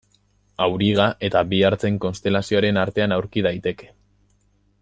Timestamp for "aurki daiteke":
3.19-3.93